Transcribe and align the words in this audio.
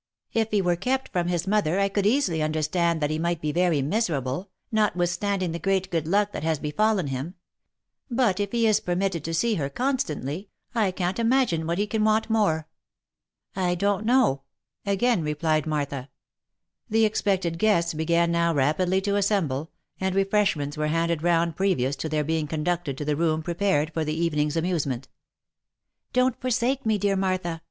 "If 0.33 0.49
he 0.49 0.63
were 0.63 0.75
kept 0.75 1.09
from 1.09 1.27
his 1.27 1.45
mother 1.45 1.79
I 1.79 1.87
could 1.87 2.07
easily 2.07 2.41
understand 2.41 3.01
that 3.01 3.11
he 3.11 3.19
might 3.19 3.39
be 3.39 3.51
very 3.51 3.83
miserable, 3.83 4.49
notwithstanding 4.71 5.51
the 5.51 5.59
great 5.59 5.91
good 5.91 6.07
luck 6.07 6.31
that 6.31 6.41
has 6.41 6.57
be 6.57 6.71
fallen 6.71 7.05
him; 7.05 7.35
but 8.09 8.39
if 8.39 8.51
he 8.51 8.65
is 8.65 8.79
permitted 8.79 9.23
to 9.23 9.33
see 9.35 9.53
her 9.61 9.69
constantly, 9.69 10.49
I 10.73 10.89
can't 10.89 11.19
imagine 11.19 11.67
what 11.67 11.77
he 11.77 11.85
can 11.85 12.03
want 12.03 12.31
more."" 12.31 12.67
I 13.55 13.75
don't 13.75 14.03
know," 14.03 14.41
again 14.87 15.21
replied 15.21 15.67
Martha. 15.67 16.09
The 16.89 17.05
expected 17.05 17.59
guests 17.59 17.93
began 17.93 18.31
now 18.31 18.55
rapidly 18.55 19.01
to 19.01 19.17
assemble, 19.17 19.69
and 19.99 20.15
refresh 20.15 20.55
ments 20.55 20.77
were 20.77 20.87
handed 20.87 21.21
round 21.21 21.55
previous 21.55 21.95
to 21.97 22.09
their 22.09 22.23
being 22.23 22.47
conducted 22.47 22.97
to 22.97 23.05
the 23.05 23.15
room 23.15 23.43
prepared 23.43 23.93
for 23.93 24.03
the 24.03 24.19
evening's 24.19 24.57
amusement." 24.57 25.09
Don't 26.11 26.41
forsake 26.41 26.87
me, 26.87 26.97
dear 26.97 27.15
Martha 27.15 27.59